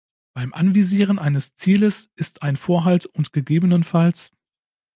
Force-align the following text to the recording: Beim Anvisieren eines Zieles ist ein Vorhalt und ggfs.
Beim 0.33 0.51
Anvisieren 0.55 1.19
eines 1.19 1.53
Zieles 1.53 2.09
ist 2.15 2.41
ein 2.41 2.55
Vorhalt 2.57 3.05
und 3.05 3.33
ggfs. 3.33 4.31